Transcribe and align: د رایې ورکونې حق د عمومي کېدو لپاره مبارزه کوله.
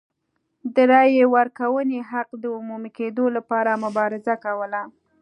د 0.75 0.77
رایې 0.91 1.25
ورکونې 1.35 1.99
حق 2.11 2.29
د 2.41 2.43
عمومي 2.57 2.91
کېدو 2.97 3.25
لپاره 3.35 3.81
مبارزه 3.85 4.33
کوله. 4.45 4.81